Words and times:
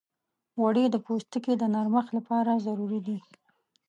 غوړې 0.57 0.85
د 0.89 0.95
پوستکي 1.05 1.53
د 1.57 1.63
نرمښت 1.73 2.11
لپاره 2.17 2.51
ضروري 2.65 2.99
دي. 3.07 3.17